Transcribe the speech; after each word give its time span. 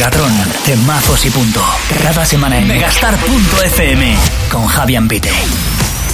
Megatron, 0.00 0.32
temazos 0.64 1.26
y 1.26 1.30
punto. 1.30 1.62
Cada 2.02 2.24
semana 2.24 2.56
en 2.56 2.66
megastar.fm 2.66 4.16
con 4.50 4.66
Javier 4.66 5.06
Pite. 5.06 5.30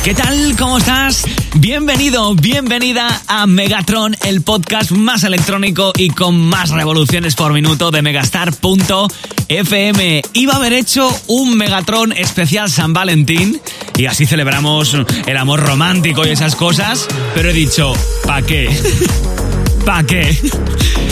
¿Qué 0.03 0.13
tal? 0.13 0.57
¿Cómo 0.59 0.79
estás? 0.79 1.23
Bienvenido, 1.55 2.35
bienvenida 2.35 3.23
a 3.29 3.47
Megatron, 3.47 4.17
el 4.25 4.43
podcast 4.43 4.91
más 4.91 5.23
electrónico 5.23 5.93
y 5.97 6.11
con 6.11 6.37
más 6.37 6.71
revoluciones 6.71 7.37
por 7.37 7.53
minuto 7.53 7.93
de 7.93 8.03
megastar.fm. 8.03 10.23
Iba 10.33 10.53
a 10.53 10.57
haber 10.57 10.73
hecho 10.73 11.09
un 11.29 11.57
Megatron 11.57 12.11
especial 12.11 12.69
San 12.69 12.93
Valentín 12.93 13.61
y 13.97 14.07
así 14.07 14.27
celebramos 14.27 14.97
el 15.27 15.37
amor 15.37 15.61
romántico 15.61 16.27
y 16.27 16.31
esas 16.31 16.57
cosas, 16.57 17.07
pero 17.37 17.51
he 17.51 17.53
dicho, 17.53 17.93
¿pa' 18.25 18.43
qué? 18.43 18.69
¿Pa' 19.87 20.03
qué? 20.03 20.37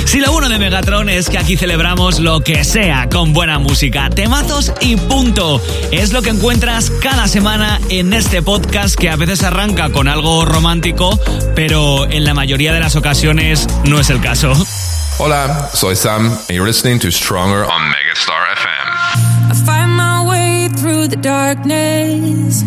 Si 0.05 0.19
lo 0.19 0.33
bueno 0.33 0.49
de 0.49 0.59
Megatron 0.59 1.09
es 1.09 1.31
que 1.31 1.39
aquí 1.39 1.57
celebramos 1.57 2.19
lo 2.19 2.41
que 2.41 2.65
sea 2.65 3.09
con 3.09 3.33
buena 3.33 3.61
música, 3.61 4.11
temazos 4.11 4.73
y 4.81 4.97
punto. 4.97 5.63
Es 5.93 6.13
lo 6.13 6.23
que 6.23 6.31
encuentras 6.31 6.91
cada 6.91 7.29
semana 7.29 7.81
en 7.89 8.13
este 8.13 8.43
podcast 8.43 8.97
que 8.97 9.11
a 9.11 9.17
veces 9.17 9.45
arranca 9.45 9.91
con 9.91 10.09
algo 10.09 10.45
romántico, 10.45 11.19
pero 11.55 12.11
en 12.11 12.25
la 12.25 12.35
mayoría 12.35 12.73
de 12.73 12.81
las 12.81 12.97
ocasiones 12.97 13.69
no 13.85 14.01
es 14.01 14.11
el 14.11 14.21
caso. 14.21 14.53
Hola, 15.19 15.71
soy 15.73 15.95
Sam 15.95 16.27
and 16.27 16.51
you're 16.51 16.67
listening 16.67 16.99
to 16.99 17.13
Stronger 17.13 17.63
on 17.63 17.83
Megastar 17.91 18.43
FM. 18.57 19.51
I 19.51 19.55
find 19.65 19.91
my 19.97 20.29
way 20.29 20.69
through 20.77 21.09
the 21.09 21.17
darkness. 21.17 22.65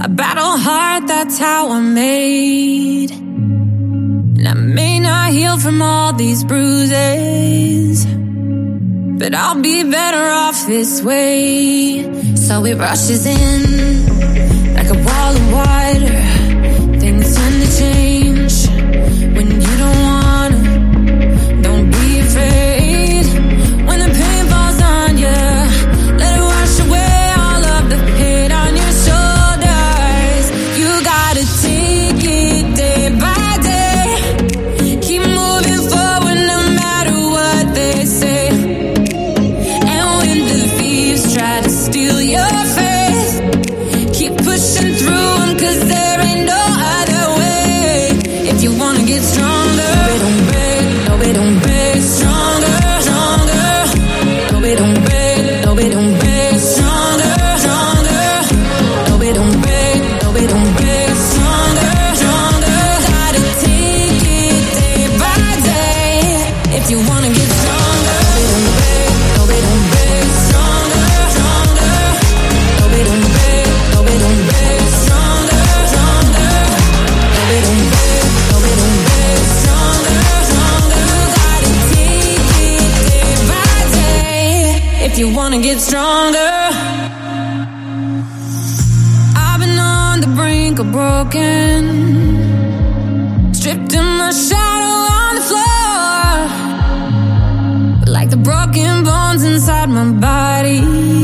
I 0.00 0.06
battle 0.06 0.56
hard, 0.56 1.08
that's 1.08 1.38
how 1.40 1.72
I'm 1.72 1.92
made. 1.92 3.19
And 4.40 4.48
I 4.48 4.54
may 4.54 4.98
not 5.00 5.32
heal 5.32 5.58
from 5.58 5.82
all 5.82 6.14
these 6.14 6.44
bruises, 6.44 8.06
but 8.06 9.34
I'll 9.34 9.60
be 9.60 9.82
better 9.82 10.30
off 10.30 10.66
this 10.66 11.02
way. 11.02 12.36
So 12.36 12.64
it 12.64 12.76
rushes 12.76 13.26
in 13.26 14.74
like 14.74 14.88
a 14.88 14.94
wall 14.94 15.36
of 15.36 15.52
water. 15.52 16.29
Body. 100.20 101.19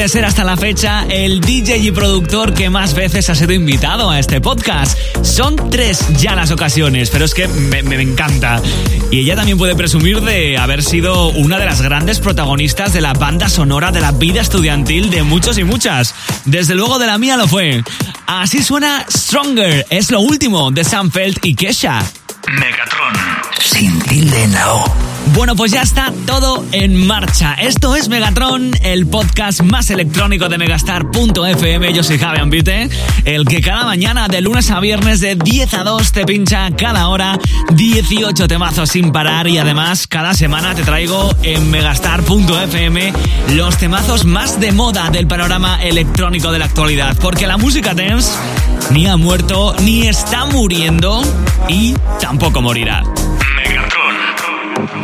De 0.00 0.08
ser 0.08 0.24
hasta 0.24 0.44
la 0.44 0.56
fecha 0.56 1.04
el 1.10 1.42
DJ 1.42 1.76
y 1.76 1.90
productor 1.90 2.54
que 2.54 2.70
más 2.70 2.94
veces 2.94 3.28
ha 3.28 3.34
sido 3.34 3.52
invitado 3.52 4.10
a 4.10 4.18
este 4.18 4.40
podcast. 4.40 4.98
Son 5.22 5.68
tres 5.68 6.06
ya 6.16 6.34
las 6.34 6.50
ocasiones, 6.50 7.10
pero 7.10 7.26
es 7.26 7.34
que 7.34 7.46
me, 7.48 7.82
me 7.82 8.00
encanta. 8.00 8.62
Y 9.10 9.18
ella 9.18 9.36
también 9.36 9.58
puede 9.58 9.76
presumir 9.76 10.22
de 10.22 10.56
haber 10.56 10.82
sido 10.82 11.28
una 11.28 11.58
de 11.58 11.66
las 11.66 11.82
grandes 11.82 12.18
protagonistas 12.18 12.94
de 12.94 13.02
la 13.02 13.12
banda 13.12 13.50
sonora 13.50 13.92
de 13.92 14.00
la 14.00 14.12
vida 14.12 14.40
estudiantil 14.40 15.10
de 15.10 15.22
muchos 15.22 15.58
y 15.58 15.64
muchas. 15.64 16.14
Desde 16.46 16.74
luego 16.74 16.98
de 16.98 17.06
la 17.06 17.18
mía 17.18 17.36
lo 17.36 17.46
fue. 17.46 17.84
Así 18.26 18.62
suena 18.62 19.04
Stronger, 19.14 19.86
es 19.90 20.10
lo 20.10 20.20
último 20.20 20.70
de 20.70 20.82
Sam 20.82 21.10
Feld 21.10 21.40
y 21.42 21.54
Kesha. 21.54 22.02
Megatron, 22.48 23.12
sin 23.60 23.98
tilde 24.00 24.44
en 24.44 24.52
la 24.52 24.74
O. 24.76 25.09
Bueno, 25.34 25.54
pues 25.54 25.70
ya 25.70 25.82
está 25.82 26.12
todo 26.26 26.64
en 26.72 27.06
marcha. 27.06 27.54
Esto 27.54 27.94
es 27.94 28.08
Megatron, 28.08 28.72
el 28.82 29.06
podcast 29.06 29.62
más 29.62 29.90
electrónico 29.90 30.48
de 30.48 30.58
megastar.fm. 30.58 31.92
Yo 31.92 32.02
soy 32.02 32.18
Javi 32.18 32.40
Ambite, 32.40 32.88
el 33.24 33.44
que 33.44 33.60
cada 33.60 33.84
mañana 33.84 34.28
de 34.28 34.40
lunes 34.40 34.70
a 34.70 34.80
viernes 34.80 35.20
de 35.20 35.36
10 35.36 35.74
a 35.74 35.84
2 35.84 36.12
te 36.12 36.26
pincha 36.26 36.70
cada 36.76 37.08
hora 37.08 37.38
18 37.72 38.48
temazos 38.48 38.90
sin 38.90 39.12
parar 39.12 39.46
y 39.46 39.58
además 39.58 40.06
cada 40.06 40.34
semana 40.34 40.74
te 40.74 40.82
traigo 40.82 41.34
en 41.42 41.70
megastar.fm 41.70 43.12
los 43.54 43.76
temazos 43.78 44.24
más 44.24 44.60
de 44.60 44.72
moda 44.72 45.10
del 45.10 45.26
panorama 45.26 45.82
electrónico 45.82 46.50
de 46.50 46.58
la 46.58 46.64
actualidad. 46.64 47.16
Porque 47.20 47.46
la 47.46 47.56
música 47.56 47.94
dance 47.94 48.32
ni 48.90 49.06
ha 49.06 49.16
muerto, 49.16 49.74
ni 49.82 50.08
está 50.08 50.46
muriendo 50.46 51.22
y 51.68 51.94
tampoco 52.20 52.60
morirá. 52.60 53.04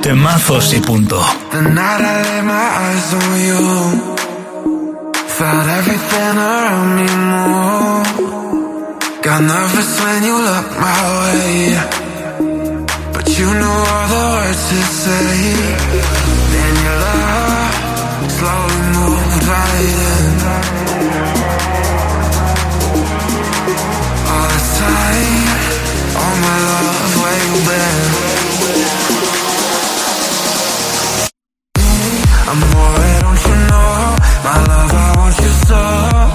Temazos 0.07 0.73
y 0.73 0.79
punto. 0.79 1.21
The 1.51 1.63
night 1.63 2.01
I 2.01 2.23
laid 2.23 2.45
my 2.45 2.55
eyes 2.55 3.13
on 3.13 3.41
you, 3.49 3.63
felt 5.37 5.67
everything 5.81 6.37
around 6.39 6.89
me 6.95 7.09
move. 7.27 8.07
Got 9.21 9.41
nervous 9.43 9.91
when 10.05 10.23
you 10.23 10.37
looked 10.47 10.79
my 10.79 11.01
way, 11.19 11.75
but 13.15 13.27
you 13.37 13.49
knew 13.51 13.79
all 13.91 14.07
the 14.07 14.23
words 14.31 14.63
to 14.71 14.79
say. 15.03 15.27
Then 16.55 16.75
your 16.87 16.99
love 17.07 17.75
slowly 18.39 18.81
moved 18.95 19.43
right 19.51 19.91
in. 20.07 20.39
All 24.31 24.47
the 24.55 24.63
time, 24.79 25.51
all 26.15 26.37
my 26.47 26.59
love, 26.71 27.11
where 27.23 27.41
you 27.43 27.57
I'm 32.49 32.63
alright, 32.63 33.23
don't 33.23 33.45
you 33.47 33.57
know? 33.71 34.17
My 34.45 34.57
love, 34.69 34.93
I 34.95 35.15
want 35.19 35.39
you 35.39 35.53
so 35.67 36.26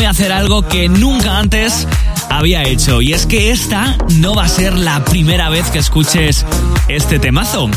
voy 0.00 0.06
a 0.06 0.10
hacer 0.10 0.32
algo 0.32 0.66
que 0.66 0.88
nunca 0.88 1.36
antes 1.36 1.86
había 2.30 2.62
hecho. 2.62 3.02
Y 3.02 3.12
es 3.12 3.26
que 3.26 3.50
esta 3.50 3.98
no 4.14 4.34
va 4.34 4.44
a 4.44 4.48
ser 4.48 4.72
la 4.72 5.04
primera 5.04 5.50
vez 5.50 5.66
que 5.70 5.78
escuches 5.78 6.46
este 6.88 7.18
temazo. 7.18 7.68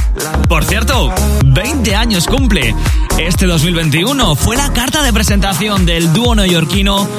Por 0.48 0.64
cierto, 0.64 1.14
20 1.44 1.96
años 1.98 2.26
cumple. 2.28 2.74
Este 3.18 3.46
2021 3.46 4.36
fue 4.36 4.56
la 4.56 4.72
carta 4.72 5.04
de 5.04 5.12
presentación 5.12 5.86
del 5.86 6.14
dúo 6.14 6.34
neoyorquino 6.34 7.10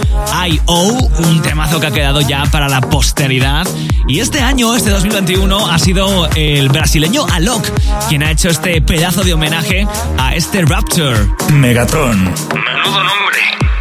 I.O., 0.49 1.11
un 1.29 1.43
temazo 1.43 1.81
que 1.81 1.89
ha 1.89 1.91
quedado 1.91 2.23
ya 2.23 2.47
para 2.47 2.71
la 2.71 2.81
posteridad. 2.81 3.67
Y 4.09 4.21
este 4.21 4.41
año, 4.41 4.75
este 4.75 4.89
2021, 4.89 5.69
ha 5.69 5.79
sido 5.79 6.31
el 6.35 6.71
brasileño 6.71 7.27
Alok 7.31 7.69
quien 8.09 8.23
ha 8.23 8.31
hecho 8.31 8.49
este 8.49 8.81
pedazo 8.81 9.23
de 9.23 9.35
homenaje 9.35 9.87
a 10.17 10.35
este 10.35 10.63
Rapture. 10.63 11.29
Megatron. 11.53 12.25
Menudo 12.25 13.05
nombre. 13.05 13.25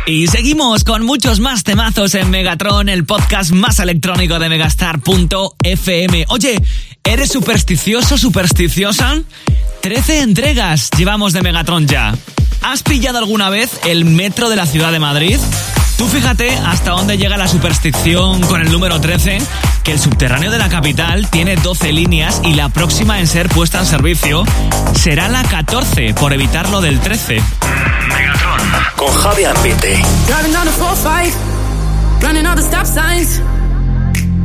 Y 0.06 0.28
seguimos 0.28 0.84
con 0.84 1.06
muchos 1.06 1.40
más 1.40 1.64
temazos 1.64 2.14
en 2.16 2.30
Megatron, 2.30 2.90
el 2.90 3.06
podcast 3.06 3.52
más 3.52 3.80
electrónico 3.80 4.38
de 4.38 4.50
megastar.fm. 4.50 6.26
Oye, 6.28 6.62
¿eres 7.06 7.32
supersticioso, 7.32 8.18
supersticiosa? 8.18 9.22
13 9.82 10.20
entregas 10.20 10.90
llevamos 10.98 11.32
de 11.32 11.42
Megatron 11.42 11.88
ya. 11.88 12.14
¿Has 12.62 12.84
pillado 12.84 13.18
alguna 13.18 13.50
vez 13.50 13.80
el 13.86 14.04
metro 14.04 14.50
de 14.50 14.58
la 14.58 14.66
ciudad 14.66 14.92
de 14.92 15.00
Madrid? 15.00 15.38
Tú 16.04 16.10
fíjate 16.10 16.50
hasta 16.50 16.92
dónde 16.92 17.18
llega 17.18 17.38
la 17.38 17.48
superstición 17.48 18.42
con 18.42 18.60
el 18.60 18.70
número 18.70 19.00
13, 19.00 19.38
que 19.86 19.94
el 19.94 20.00
subterráneo 20.00 20.52
de 20.52 20.58
la 20.58 20.68
capital 20.68 21.30
tiene 21.30 21.56
12 21.56 21.94
líneas 21.94 22.42
y 22.44 22.56
la 22.56 22.68
próxima 22.68 23.22
en 23.22 23.28
ser 23.28 23.48
puesta 23.48 23.80
en 23.80 23.86
servicio 23.86 24.44
será 24.96 25.30
la 25.30 25.44
14, 25.44 26.14
por 26.16 26.34
evitar 26.34 26.68
lo 26.72 26.82
del 26.82 27.00
13. 27.00 27.42
Megatron. 28.10 28.60
Con 28.98 29.14
Javi 29.14 29.46
Ambite. 29.46 30.04
Driving 30.28 30.52
down 30.52 30.66
the 30.66 30.72
4-5, 30.72 32.22
running 32.22 32.46
all 32.48 32.56
the 32.58 32.64
stop 32.64 32.86
signs. 32.86 33.40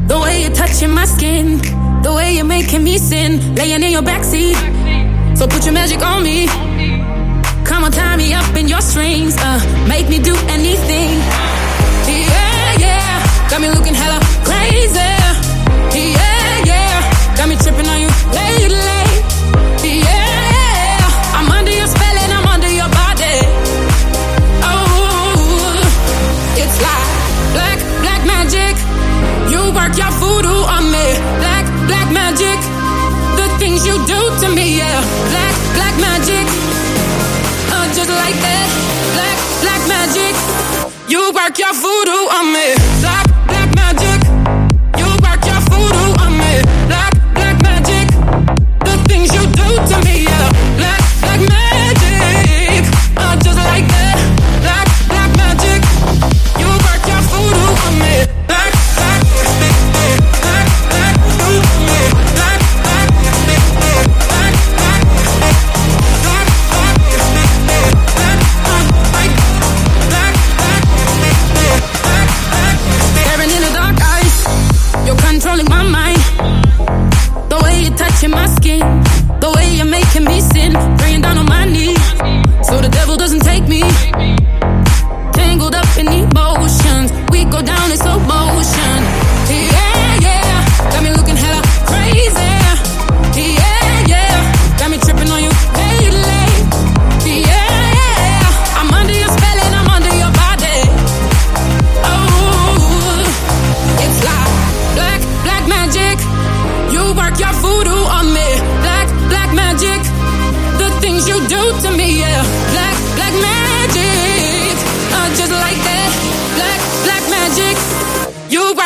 The 0.06 0.16
way 0.16 0.42
you're 0.42 0.54
touching 0.54 0.94
my 0.94 1.06
skin, 1.06 1.60
the 2.04 2.12
way 2.12 2.36
you're 2.36 2.44
making 2.44 2.84
me 2.84 2.98
sin, 2.98 3.56
laying 3.56 3.82
in 3.82 3.90
your 3.90 4.04
backseat. 4.04 4.54
So 5.36 5.48
put 5.48 5.64
your 5.64 5.74
magic 5.74 6.00
on 6.02 6.22
me. 6.22 6.97
Come 7.88 8.00
on, 8.00 8.04
tie 8.04 8.16
me 8.16 8.34
up 8.34 8.54
in 8.54 8.68
your 8.68 8.82
strings, 8.82 9.34
uh, 9.38 9.86
make 9.88 10.10
me 10.10 10.18
do 10.18 10.36
anything. 10.48 11.08
Yeah, 12.04 12.76
yeah, 12.76 13.48
got 13.48 13.62
me 13.62 13.70
looking 13.70 13.87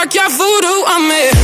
work 0.02 0.14
your 0.14 0.28
voodoo 0.30 0.66
on 0.66 1.08
me. 1.08 1.41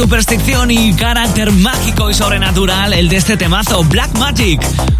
Superstición 0.00 0.70
y 0.70 0.94
carácter 0.94 1.52
mágico 1.52 2.08
y 2.08 2.14
sobrenatural 2.14 2.94
el 2.94 3.10
de 3.10 3.16
este 3.16 3.36
temazo, 3.36 3.84
Black 3.84 4.10
Magic, 4.16 4.58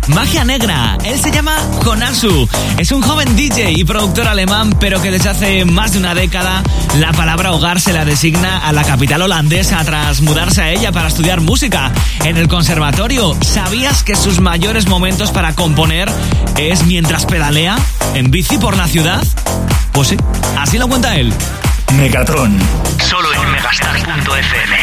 magia 0.09 0.45
negra. 0.45 0.99
Él 1.03 1.19
se 1.19 1.31
llama 1.31 1.57
Konasu, 1.83 2.47
es 2.77 2.93
un 2.93 3.01
joven 3.01 3.35
DJ 3.35 3.73
y 3.73 3.85
productor 3.85 4.29
alemán, 4.29 4.77
pero 4.79 5.01
que 5.01 5.11
desde 5.11 5.31
hace 5.31 5.65
más 5.65 5.93
de 5.93 6.01
una 6.01 6.15
década 6.15 6.63
la 6.99 7.13
palabra 7.13 7.53
hogar 7.53 7.81
se 7.81 7.95
la 7.95 8.05
designa 8.05 8.59
a 8.59 8.75
la 8.75 8.85
capital 8.85 9.23
holandesa 9.23 9.83
tras 9.87 10.21
mudarse 10.21 10.61
a 10.61 10.71
ella 10.71 10.93
para 10.93 11.09
estudiar 11.09 11.41
música 11.41 11.91
en 12.27 12.37
el 12.37 12.47
conservatorio. 12.47 13.35
¿Sabías 13.41 14.03
que 14.03 14.17
sus 14.17 14.41
mayores 14.41 14.87
momentos 14.87 15.31
para 15.31 15.55
componer 15.55 16.11
es 16.59 16.85
mientras 16.85 17.25
pedalea 17.25 17.79
en 18.13 18.31
bici 18.31 18.59
por 18.59 18.77
la 18.77 18.87
ciudad? 18.87 19.23
Pues 19.93 20.09
sí, 20.09 20.17
así 20.59 20.77
lo 20.77 20.89
cuenta 20.89 21.17
él. 21.17 21.33
Megatron, 21.97 22.59
solo 22.99 23.33
en 23.35 23.51
megastar.fm. 23.51 24.77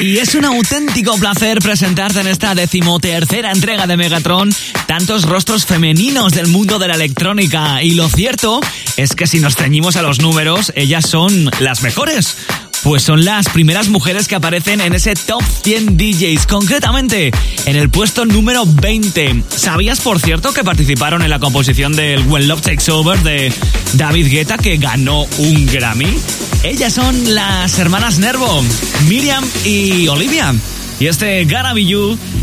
Y 0.00 0.18
es 0.18 0.34
un 0.34 0.44
auténtico 0.44 1.16
placer 1.18 1.58
presentarte 1.58 2.20
en 2.20 2.26
esta 2.26 2.54
decimotercera 2.54 3.52
entrega 3.52 3.86
de 3.86 3.96
Megatron 3.96 4.50
tantos 4.86 5.24
rostros 5.24 5.66
femeninos 5.66 6.32
del 6.32 6.46
mundo 6.46 6.78
de 6.78 6.88
la 6.88 6.94
electrónica. 6.94 7.82
Y 7.82 7.94
lo 7.94 8.08
cierto 8.08 8.60
es 8.96 9.14
que 9.14 9.26
si 9.26 9.40
nos 9.40 9.56
ceñimos 9.56 9.96
a 9.96 10.02
los 10.02 10.20
números, 10.20 10.72
ellas 10.74 11.06
son 11.06 11.50
las 11.60 11.82
mejores. 11.82 12.36
Pues 12.82 13.02
son 13.02 13.26
las 13.26 13.48
primeras 13.50 13.88
mujeres 13.88 14.26
que 14.26 14.34
aparecen 14.34 14.80
en 14.80 14.94
ese 14.94 15.14
top 15.14 15.42
100 15.62 15.98
DJs, 15.98 16.46
concretamente 16.46 17.30
en 17.66 17.76
el 17.76 17.90
puesto 17.90 18.24
número 18.24 18.64
20. 18.66 19.44
¿Sabías, 19.54 20.00
por 20.00 20.18
cierto, 20.18 20.54
que 20.54 20.64
participaron 20.64 21.20
en 21.20 21.28
la 21.28 21.38
composición 21.38 21.94
del 21.94 22.26
When 22.26 22.48
Love 22.48 22.62
Takes 22.62 22.90
Over 22.90 23.22
de 23.22 23.52
David 23.94 24.28
Guetta, 24.30 24.56
que 24.56 24.78
ganó 24.78 25.26
un 25.38 25.66
Grammy? 25.66 26.16
Ellas 26.62 26.94
son 26.94 27.34
las 27.34 27.78
hermanas 27.78 28.18
Nervo, 28.18 28.62
Miriam 29.08 29.44
y 29.64 30.08
Olivia. 30.08 30.54
Y 30.98 31.06
este 31.06 31.44
Gotta 31.44 31.74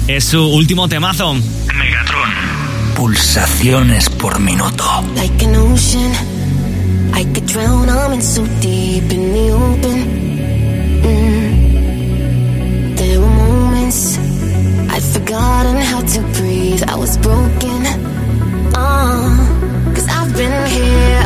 es 0.08 0.24
su 0.24 0.44
último 0.44 0.88
temazo. 0.88 1.34
Megatron. 1.34 2.29
Pulsaciones 2.96 4.10
por 4.10 4.39
minuto. 4.39 5.03
Like 5.15 5.46
an 5.46 5.56
ocean, 5.56 6.12
I 7.15 7.24
could 7.25 7.46
drown, 7.46 7.89
I'm 7.89 8.13
in 8.13 8.22
so 8.22 8.44
deep 8.60 9.12
in 9.12 9.34
the 9.34 9.51
open. 9.51 10.26
Forgotten 15.38 15.77
how 15.77 16.01
to 16.01 16.22
breathe. 16.36 16.82
I 16.88 16.96
was 16.96 17.15
broken. 17.17 17.82
Uh, 18.74 19.94
Cause 19.94 20.08
I've 20.10 20.34
been 20.34 20.65
here 20.77 21.25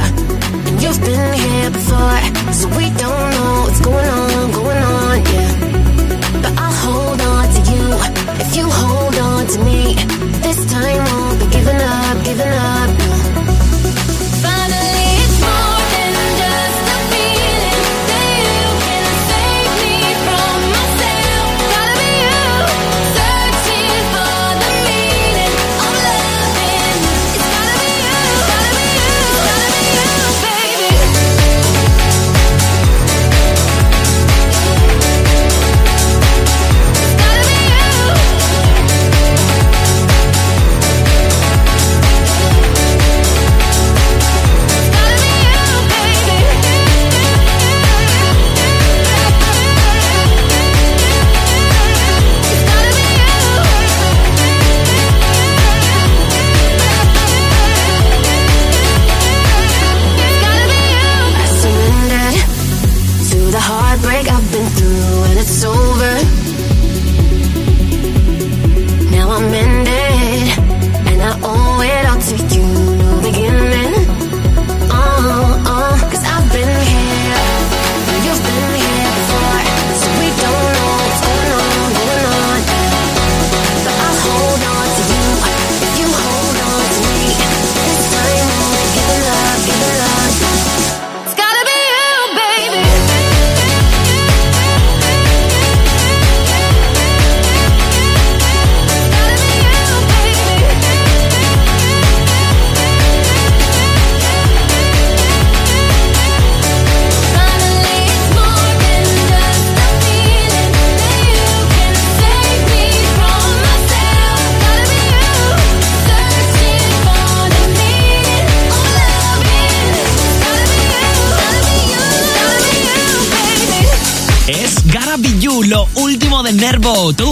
and 0.68 0.84
you've 0.84 1.00
been 1.00 1.34
here 1.34 1.72
before. 1.72 2.20
So 2.52 2.68
we 2.76 2.90
don't 3.04 3.28
know 3.36 3.64
what's 3.64 3.80
going 3.80 4.10
on, 4.10 4.52
going 4.52 4.84
on, 4.96 5.18
yeah. 5.32 6.42
But 6.44 6.54
I'll 6.60 6.78
hold 6.86 7.22
on 7.22 7.46
to 7.56 7.62
you 7.72 7.86
if 8.44 8.54
you 8.58 8.66
hold 8.68 9.16
on 9.16 9.48
to 9.48 9.60
me. 9.64 9.96
This 10.44 10.60
time 10.70 11.06
won't 11.06 11.40
be 11.40 11.48
giving 11.48 11.82
up, 11.82 12.26
giving 12.26 12.52
up. 12.52 13.11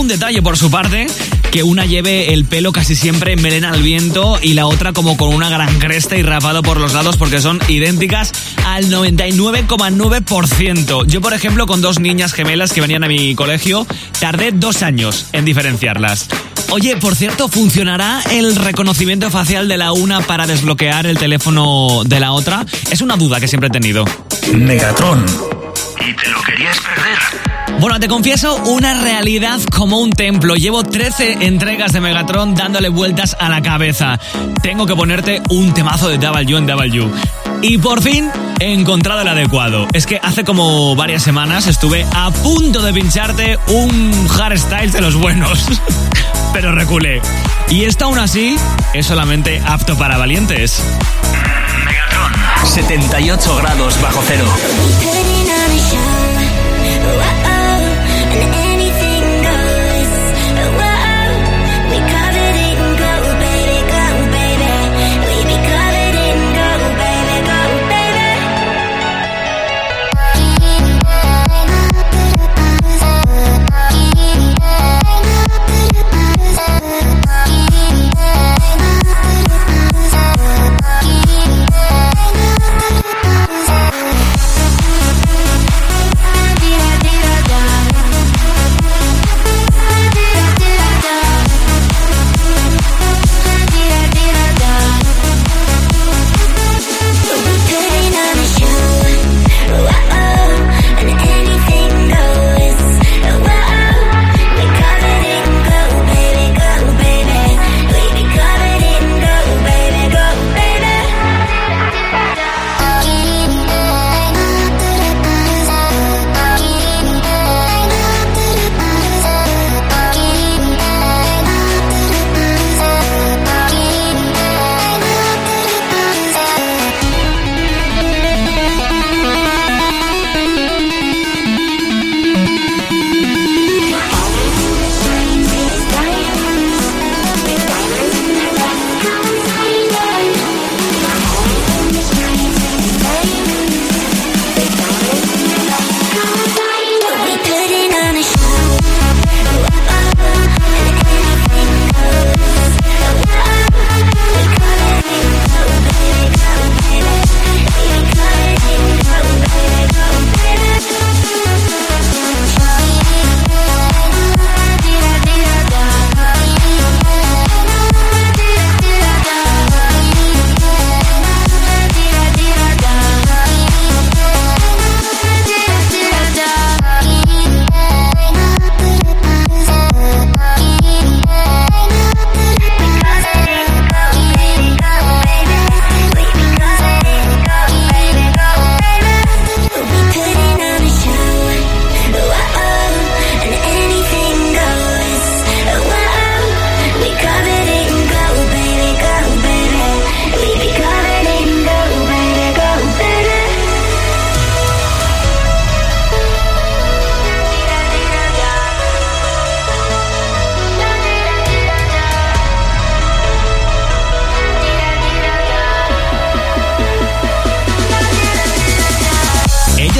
Detalle 0.10 0.42
por 0.42 0.58
su 0.58 0.70
parte, 0.70 1.08
que 1.52 1.64
una 1.64 1.86
lleve 1.86 2.34
el 2.34 2.44
pelo 2.44 2.74
casi 2.74 2.96
siempre 2.96 3.38
melena 3.38 3.70
al 3.70 3.82
viento 3.82 4.38
y 4.42 4.56
la 4.56 4.66
otra 4.66 4.92
como 4.92 5.16
con 5.16 5.34
una 5.34 5.50
gran 5.50 5.80
cresta 5.80 6.18
y 6.18 6.24
rapado 6.24 6.62
por 6.62 6.80
los 6.80 6.94
lados 6.94 7.16
porque 7.16 7.40
son 7.40 7.60
idénticas 7.70 8.34
al 8.66 8.92
99,9%. 8.92 11.06
Yo, 11.06 11.22
por 11.22 11.34
ejemplo, 11.34 11.66
con 11.66 11.82
dos 11.82 12.00
niñas 12.00 12.34
gemelas 12.34 12.74
que 12.74 12.82
venían 12.82 13.06
a 13.06 13.08
mi 13.08 13.36
colegio, 13.36 13.88
tardé 14.20 14.52
dos 14.52 14.84
años 14.84 15.28
en 15.32 15.46
diferenciarlas. 15.46 16.28
Oye, 16.72 16.98
por 16.98 17.16
cierto, 17.16 17.48
¿funcionará 17.48 18.22
el 18.32 18.56
reconocimiento 18.56 19.32
facial 19.32 19.68
de 19.68 19.78
la 19.78 19.92
una 19.92 20.22
para 20.22 20.46
desbloquear 20.46 21.08
el 21.08 21.18
teléfono 21.18 22.04
de 22.06 22.20
la 22.20 22.32
otra? 22.32 22.66
Es 22.92 23.02
una 23.02 23.16
duda 23.16 23.40
que 23.40 23.48
siempre 23.48 23.68
he 23.68 23.72
tenido. 23.72 24.06
Megatron. 24.54 25.26
¿Y 26.08 26.14
te 26.14 26.30
lo 26.30 26.42
querías 26.44 26.78
perder? 26.80 27.49
Bueno, 27.80 27.98
te 27.98 28.10
confieso 28.10 28.58
una 28.66 28.94
realidad 28.94 29.58
como 29.74 30.00
un 30.00 30.12
templo. 30.12 30.56
Llevo 30.56 30.84
13 30.84 31.46
entregas 31.46 31.94
de 31.94 32.02
Megatron 32.02 32.54
dándole 32.54 32.90
vueltas 32.90 33.38
a 33.40 33.48
la 33.48 33.62
cabeza. 33.62 34.20
Tengo 34.62 34.86
que 34.86 34.98
ponerte 34.98 35.42
un 35.50 35.74
temazo 35.74 36.10
de 36.10 36.18
W 36.18 36.58
en 36.58 36.66
W. 36.66 37.10
Y 37.62 37.78
por 37.78 38.02
fin 38.02 38.30
he 38.60 38.74
encontrado 38.74 39.22
el 39.22 39.30
adecuado. 39.30 39.88
Es 39.94 40.06
que 40.06 40.20
hace 40.22 40.44
como 40.44 40.94
varias 40.98 41.24
semanas 41.24 41.68
estuve 41.68 42.06
a 42.14 42.32
punto 42.32 42.82
de 42.82 42.94
pincharte 42.94 43.58
un 43.68 44.28
hardstyle 44.28 44.92
de 44.92 45.00
los 45.00 45.16
buenos. 45.16 45.66
Pero 46.54 46.74
reculé. 46.74 47.22
Y 47.70 47.86
esto 47.86 48.06
aún 48.06 48.20
así 48.20 48.58
es 48.94 49.06
solamente 49.06 49.62
apto 49.66 49.98
para 49.98 50.18
valientes. 50.18 50.84
Megatron. 51.86 52.34
78 52.66 53.56
grados 53.56 54.02
bajo 54.02 54.22
cero. 54.28 54.46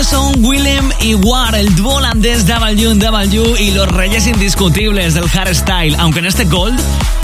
Son 0.10 0.44
Willem 0.44 0.90
y 1.02 1.14
War, 1.14 1.54
el 1.54 1.76
dúo 1.76 1.96
holandés 1.96 2.48
W 2.48 3.44
y 3.60 3.72
los 3.72 3.88
reyes 3.90 4.26
indiscutibles 4.26 5.14
del 5.14 5.30
hardstyle, 5.30 5.96
aunque 6.00 6.20
en 6.20 6.26
este 6.26 6.46
Gold 6.46 6.80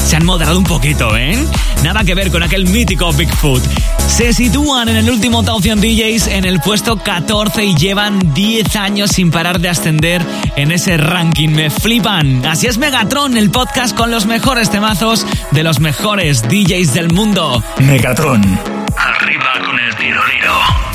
se 0.06 0.16
han 0.16 0.26
moderado 0.26 0.60
un 0.60 0.66
poquito, 0.66 1.18
¿eh? 1.18 1.36
Nada 1.84 2.04
que 2.04 2.14
ver 2.14 2.30
con 2.32 2.44
aquel 2.44 2.68
mítico 2.68 3.12
Bigfoot. 3.12 3.64
Se 4.08 4.34
sitúan 4.34 4.90
en 4.90 4.98
el 4.98 5.10
último 5.10 5.42
Top 5.42 5.62
DJs 5.64 6.28
en 6.28 6.46
el 6.46 6.60
puesto 6.60 6.98
14 6.98 7.66
y 7.66 7.76
llevan 7.76 8.34
10 8.34 8.76
años 8.76 9.12
sin 9.12 9.32
parar 9.32 9.60
de 9.60 9.70
ascender 9.70 10.22
en 10.56 10.72
ese 10.72 10.98
ranking. 10.98 11.50
Me 11.50 11.72
flipan. 11.72 12.46
Así 12.46 12.68
es 12.68 12.78
Megatron, 12.78 13.36
el 13.36 13.50
podcast 13.50 13.96
con 13.96 14.12
los 14.12 14.28
mejores 14.28 14.70
temazos 14.70 15.26
de 15.52 15.64
los 15.64 15.80
mejores 15.80 16.44
DJs 16.44 16.94
del 16.94 17.12
mundo. 17.12 17.64
Megatron. 17.80 18.75
Arriba 19.26 19.54
con 19.66 19.80
el. 19.80 19.96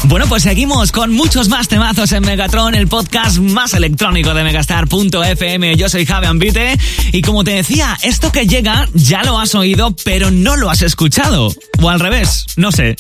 Bueno, 0.05 0.27
pues 0.29 0.45
seguimos 0.45 0.93
con 0.93 1.13
muchos 1.13 1.49
más 1.49 1.67
temazos 1.67 2.13
en 2.13 2.25
Megatron, 2.25 2.77
el 2.77 2.87
podcast 2.87 3.39
más 3.39 3.75
electrónico 3.75 4.35
de 4.35 4.45
Megastar.fm. 4.45 5.77
Yo 5.77 5.89
soy 5.89 6.07
Javi 6.07 6.27
Ambite 6.27 6.79
y 7.11 7.23
como 7.23 7.43
te 7.43 7.53
decía, 7.53 7.99
esto 8.03 8.31
que 8.31 8.47
llega 8.47 8.89
ya 8.95 9.25
lo 9.25 9.41
has 9.41 9.57
oído, 9.57 9.97
pero 10.05 10.31
no 10.31 10.57
lo 10.57 10.71
has 10.71 10.83
escuchado. 10.83 11.53
O 11.83 11.91
al 11.91 11.99
revés, 11.99 12.47
no 12.55 12.71
sé. 12.71 12.95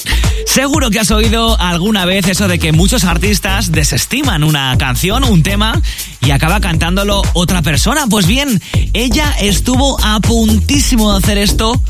Seguro 0.46 0.90
que 0.90 0.98
has 0.98 1.12
oído 1.12 1.60
alguna 1.60 2.06
vez 2.06 2.26
eso 2.26 2.48
de 2.48 2.58
que 2.58 2.72
muchos 2.72 3.04
artistas 3.04 3.70
desestiman 3.70 4.42
una 4.42 4.76
canción, 4.78 5.22
un 5.22 5.44
tema, 5.44 5.80
y 6.20 6.32
acaba 6.32 6.60
cantándolo 6.60 7.22
otra 7.34 7.62
persona. 7.62 8.06
Pues 8.08 8.26
bien, 8.26 8.60
ella 8.94 9.32
estuvo 9.40 9.96
a 10.02 10.18
puntísimo 10.18 11.12
de 11.12 11.18
hacer 11.18 11.38
esto 11.38 11.80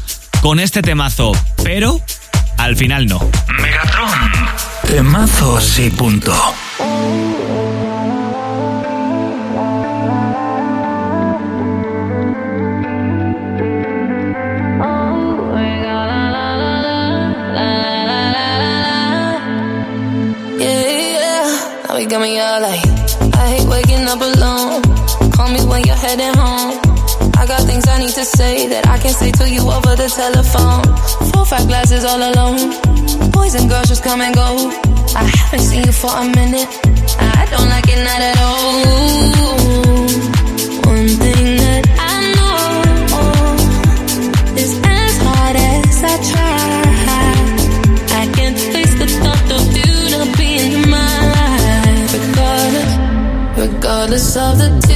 con 0.43 0.61
este 0.61 0.83
temazo, 0.83 1.33
pero 1.63 2.01
al 2.65 2.77
final 2.77 3.07
no. 3.07 3.19
Megatron. 3.61 4.33
Temazos 4.87 5.79
y 5.79 5.91
punto. 5.91 6.33
got 22.09 22.23
me 22.23 22.41
all 22.41 22.61
like 22.61 22.85
I 23.35 23.55
hate 23.55 23.69
waking 23.69 24.09
up 24.09 24.21
alone. 24.21 24.83
Call 25.31 25.49
me 25.53 25.61
when 25.65 25.85
you're 25.85 25.95
heading 25.95 26.35
home. 26.35 26.90
I 27.37 27.47
got 27.47 27.63
things 27.63 27.87
I 27.89 27.99
need 27.99 28.15
to 28.15 28.25
say 28.25 28.69
that 28.69 28.87
I 28.87 28.99
can't 28.99 29.15
say 29.15 29.31
to 29.33 29.51
you 29.51 29.63
over 29.63 29.97
the 29.97 30.09
telephone. 30.09 30.85
Four, 31.33 31.45
five 31.47 31.67
glasses 31.69 32.05
all 32.05 32.23
alone 32.23 32.91
boys 33.51 33.61
and 33.61 33.71
girls 33.71 33.89
just 33.89 34.05
come 34.05 34.21
and 34.21 34.35
go. 34.35 34.71
I 35.17 35.25
haven't 35.25 35.61
seen 35.61 35.85
you 35.85 35.93
for 35.93 36.11
a 36.11 36.25
minute. 36.25 36.69
I 37.19 37.47
don't 37.51 37.69
like 37.75 37.89
it 37.95 38.01
not 38.09 38.21
at 38.31 38.39
all. 38.47 38.73
One 40.93 41.09
thing 41.23 41.47
that 41.65 41.85
I 42.13 42.17
know 42.37 42.61
is 44.63 44.73
as 44.85 45.15
hard 45.27 45.57
as 45.57 46.03
I 46.13 46.17
try, 46.33 46.85
I 48.23 48.25
can't 48.37 48.59
face 48.73 48.95
the 49.01 49.09
thought 49.23 49.49
of 49.59 49.65
you 49.79 49.93
not 50.15 50.29
being 50.39 50.73
in 50.79 50.85
my 50.91 51.15
life. 51.37 52.13
Regardless, 52.19 52.91
regardless 53.59 54.37
of 54.37 54.59
the 54.59 54.90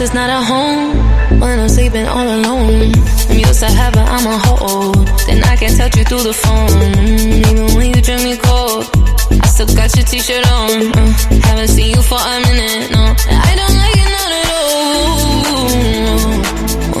is 0.00 0.14
not 0.14 0.30
a 0.30 0.42
home 0.42 0.96
when 1.40 1.58
I'm 1.58 1.68
sleeping 1.68 2.06
all 2.06 2.24
alone. 2.24 2.92
I'm 3.28 3.38
used 3.38 3.60
to 3.60 3.66
heaven, 3.66 4.04
I'm 4.06 4.26
a 4.26 4.38
hoe. 4.38 4.92
Then 5.26 5.42
I 5.44 5.56
can 5.56 5.76
touch 5.76 5.96
you 5.96 6.04
through 6.04 6.22
the 6.22 6.32
phone. 6.32 6.70
Even 7.48 7.74
when 7.76 7.94
you 7.94 8.00
drink 8.00 8.22
me 8.22 8.36
cold, 8.36 8.88
I 9.44 9.46
still 9.48 9.66
got 9.66 9.94
your 9.96 10.06
t-shirt 10.06 10.46
on. 10.48 10.92
Uh, 10.96 11.12
haven't 11.48 11.68
seen 11.68 11.90
you 11.94 12.02
for 12.02 12.18
a 12.18 12.40
minute, 12.48 12.90
no. 12.92 13.14
I 13.48 13.52
don't 13.60 13.74
like 13.82 13.98
it 14.04 14.10
not 14.16 14.30
at 14.40 14.48
all. 14.56 14.80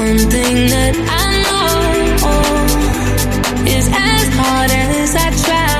One 0.04 0.20
thing 0.34 0.56
that 0.74 0.94
I 1.22 1.26
know 1.46 1.70
is 3.76 3.86
as 3.88 4.26
hard 4.40 4.70
as 4.70 5.16
I 5.16 5.28
try, 5.44 5.70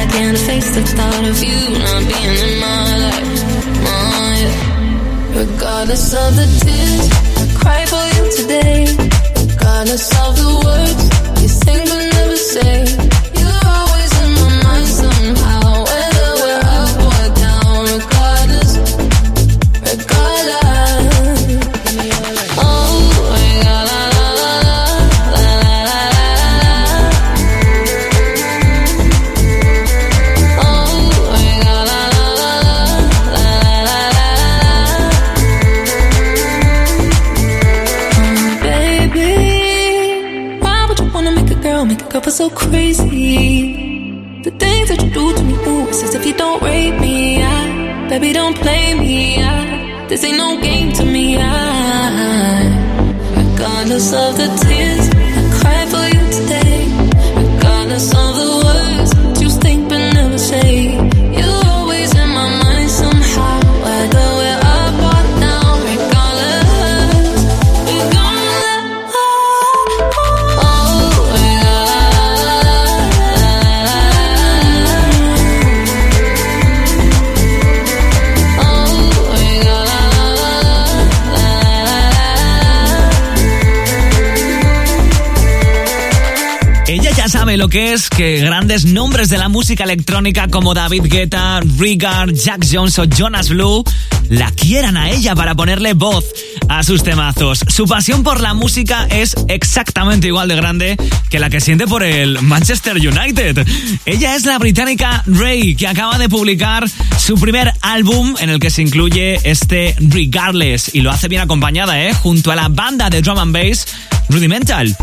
I 0.00 0.06
can't 0.12 0.38
face 0.38 0.70
the 0.74 0.82
thought 0.96 1.24
of 1.28 1.42
you 1.42 1.78
not 1.78 2.02
being 2.08 2.36
in 2.46 2.60
my 2.60 2.96
life. 3.04 3.27
Regardless 5.38 6.14
of 6.14 6.34
the 6.34 6.46
tears 6.62 7.06
I 7.38 7.46
cry 7.60 7.86
for 7.86 8.04
you 8.16 8.24
today. 8.38 8.78
Regardless 9.54 10.06
of 10.26 10.34
the 10.34 10.50
words 10.66 11.42
you 11.42 11.48
sing 11.48 11.82
but 11.90 12.04
never 12.16 12.36
say 12.36 13.27
of 54.12 54.36
the 54.36 54.67
lo 87.56 87.68
que 87.68 87.92
es 87.94 88.10
que 88.10 88.40
grandes 88.40 88.84
nombres 88.84 89.30
de 89.30 89.38
la 89.38 89.48
música 89.48 89.84
electrónica 89.84 90.48
como 90.48 90.74
David 90.74 91.04
Guetta, 91.04 91.60
Rigard, 91.78 92.34
Jack 92.34 92.66
Jones 92.70 92.98
o 92.98 93.04
Jonas 93.04 93.48
Blue 93.48 93.84
la 94.28 94.50
quieran 94.50 94.96
a 94.96 95.10
ella 95.10 95.34
para 95.34 95.54
ponerle 95.54 95.94
voz 95.94 96.26
a 96.68 96.82
sus 96.82 97.02
temazos. 97.02 97.64
Su 97.68 97.86
pasión 97.86 98.22
por 98.22 98.40
la 98.40 98.52
música 98.52 99.06
es 99.10 99.34
exactamente 99.48 100.26
igual 100.26 100.48
de 100.48 100.56
grande 100.56 100.96
que 101.30 101.38
la 101.38 101.48
que 101.48 101.60
siente 101.60 101.86
por 101.86 102.02
el 102.02 102.42
Manchester 102.42 102.96
United. 102.96 103.66
Ella 104.04 104.36
es 104.36 104.44
la 104.44 104.58
británica 104.58 105.22
Ray, 105.26 105.74
que 105.74 105.88
acaba 105.88 106.18
de 106.18 106.28
publicar 106.28 106.84
su 107.18 107.36
primer 107.36 107.72
álbum 107.80 108.34
en 108.40 108.50
el 108.50 108.60
que 108.60 108.70
se 108.70 108.82
incluye 108.82 109.40
este 109.44 109.96
Regardless 109.98 110.94
y 110.94 111.00
lo 111.00 111.10
hace 111.10 111.28
bien 111.28 111.40
acompañada, 111.40 112.02
¿eh? 112.02 112.12
Junto 112.12 112.52
a 112.52 112.56
la 112.56 112.68
banda 112.68 113.08
de 113.08 113.22
drum 113.22 113.38
and 113.38 113.54
bass 113.54 113.86
Rudimental. 114.28 114.94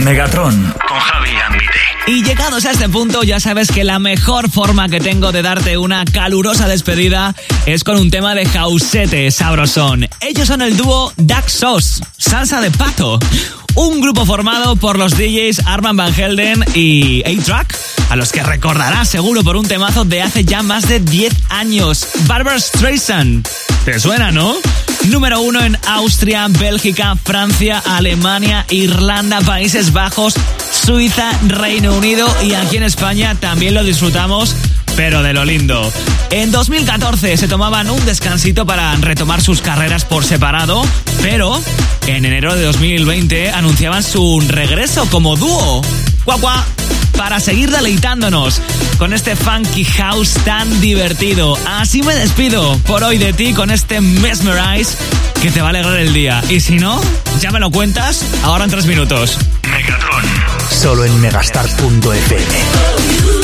Megatron 0.00 0.74
con 0.88 0.98
Javi 0.98 1.30
Ambite. 1.46 1.80
Y 2.06 2.24
llegados 2.24 2.64
a 2.64 2.72
este 2.72 2.88
punto, 2.88 3.22
ya 3.22 3.38
sabes 3.38 3.70
que 3.70 3.84
la 3.84 3.98
mejor 3.98 4.50
forma 4.50 4.88
que 4.88 4.98
tengo 5.00 5.30
de 5.30 5.42
darte 5.42 5.78
una 5.78 6.04
calurosa 6.04 6.66
despedida 6.66 7.34
es 7.66 7.84
con 7.84 7.96
un 7.96 8.10
tema 8.10 8.34
de 8.34 8.46
Jausete 8.46 9.30
Sabrosón. 9.30 10.08
Ellos 10.20 10.48
son 10.48 10.62
el 10.62 10.76
dúo 10.76 11.12
Duck 11.16 11.48
Sauce, 11.48 12.02
salsa 12.18 12.60
de 12.60 12.70
pato. 12.70 13.18
un 13.74 14.00
grupo 14.00 14.26
formado 14.26 14.76
por 14.76 14.98
los 14.98 15.16
DJs 15.16 15.62
Arman 15.66 15.96
Van 15.96 16.12
Helden 16.12 16.64
y 16.74 17.22
A-Track, 17.24 17.78
a 18.10 18.16
los 18.16 18.32
que 18.32 18.42
recordarás 18.42 19.08
seguro 19.08 19.42
por 19.42 19.56
un 19.56 19.66
temazo 19.66 20.04
de 20.04 20.22
hace 20.22 20.44
ya 20.44 20.62
más 20.62 20.88
de 20.88 21.00
10 21.00 21.32
años, 21.50 22.08
Barbara 22.26 22.58
Streisand. 22.58 23.46
¿Te 23.84 23.98
suena, 23.98 24.30
no? 24.30 24.56
Número 25.08 25.40
uno 25.40 25.62
en 25.62 25.78
Austria, 25.86 26.46
Bélgica, 26.48 27.16
Francia, 27.22 27.82
Alemania, 27.84 28.66
Irlanda, 28.70 29.40
Países 29.40 29.92
Bajos, 29.92 30.34
Suiza, 30.72 31.32
Reino 31.46 31.94
Unido 31.94 32.26
y 32.42 32.54
aquí 32.54 32.76
en 32.76 32.84
España 32.84 33.34
también 33.38 33.74
lo 33.74 33.84
disfrutamos 33.84 34.54
pero 34.96 35.22
de 35.22 35.32
lo 35.32 35.44
lindo. 35.44 35.90
En 36.30 36.50
2014 36.50 37.36
se 37.36 37.48
tomaban 37.48 37.90
un 37.90 38.04
descansito 38.04 38.66
para 38.66 38.94
retomar 38.96 39.40
sus 39.40 39.60
carreras 39.62 40.04
por 40.04 40.24
separado, 40.24 40.82
pero 41.22 41.60
en 42.06 42.24
enero 42.24 42.54
de 42.54 42.64
2020 42.64 43.50
anunciaban 43.50 44.02
su 44.02 44.42
regreso 44.46 45.06
como 45.06 45.36
dúo. 45.36 45.82
¡Guau, 46.24 46.40
Para 47.22 47.38
seguir 47.38 47.70
deleitándonos 47.70 48.60
con 48.98 49.12
este 49.12 49.36
funky 49.36 49.84
house 49.84 50.34
tan 50.44 50.80
divertido. 50.80 51.56
Así 51.66 52.02
me 52.02 52.16
despido 52.16 52.76
por 52.78 53.04
hoy 53.04 53.16
de 53.16 53.32
ti 53.32 53.54
con 53.54 53.70
este 53.70 54.00
Mesmerize 54.00 54.96
que 55.40 55.52
te 55.52 55.60
va 55.60 55.68
a 55.68 55.70
alegrar 55.70 56.00
el 56.00 56.12
día. 56.12 56.42
Y 56.48 56.58
si 56.58 56.80
no, 56.80 57.00
ya 57.40 57.52
me 57.52 57.60
lo 57.60 57.70
cuentas 57.70 58.24
ahora 58.42 58.64
en 58.64 58.70
tres 58.70 58.86
minutos. 58.86 59.38
Megatron. 59.70 60.24
Solo 60.68 61.04
en 61.04 61.20
megastar.fm. 61.20 63.41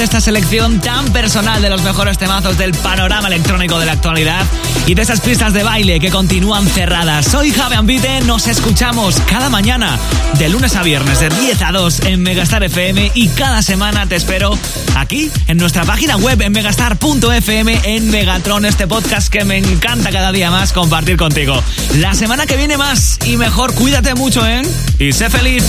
esta 0.00 0.20
selección 0.20 0.80
tan 0.80 1.12
personal 1.12 1.60
de 1.60 1.68
los 1.68 1.82
mejores 1.82 2.16
temazos 2.16 2.56
del 2.56 2.72
panorama 2.72 3.28
electrónico 3.28 3.78
de 3.78 3.86
la 3.86 3.92
actualidad 3.92 4.44
y 4.86 4.94
de 4.94 5.02
esas 5.02 5.20
pistas 5.20 5.52
de 5.52 5.62
baile 5.62 6.00
que 6.00 6.10
continúan 6.10 6.66
cerradas. 6.66 7.26
Soy 7.26 7.50
Javi 7.50 7.76
Ambite, 7.76 8.20
nos 8.22 8.46
escuchamos 8.46 9.20
cada 9.28 9.50
mañana 9.50 9.98
de 10.38 10.48
lunes 10.48 10.76
a 10.76 10.82
viernes 10.82 11.20
de 11.20 11.28
10 11.28 11.62
a 11.62 11.72
2 11.72 12.00
en 12.06 12.22
Megastar 12.22 12.62
FM 12.62 13.12
y 13.14 13.28
cada 13.28 13.62
semana 13.62 14.06
te 14.06 14.16
espero 14.16 14.58
aquí 14.94 15.30
en 15.46 15.58
nuestra 15.58 15.84
página 15.84 16.16
web 16.16 16.40
en 16.42 16.52
megastar.fm 16.52 17.80
en 17.84 18.10
Megatron, 18.10 18.64
este 18.64 18.86
podcast 18.86 19.28
que 19.28 19.44
me 19.44 19.58
encanta 19.58 20.10
cada 20.10 20.32
día 20.32 20.50
más 20.50 20.72
compartir 20.72 21.16
contigo. 21.16 21.62
La 21.96 22.14
semana 22.14 22.46
que 22.46 22.56
viene 22.56 22.76
más 22.76 23.18
y 23.26 23.36
mejor, 23.36 23.74
cuídate 23.74 24.14
mucho, 24.14 24.46
¿eh? 24.46 24.62
Y 24.98 25.12
sé 25.12 25.28
feliz. 25.28 25.64